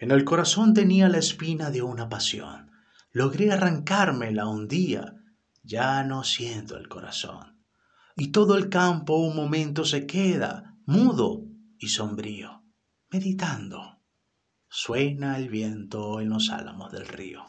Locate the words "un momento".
9.16-9.84